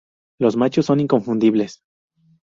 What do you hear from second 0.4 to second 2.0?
machos son inconfundibles.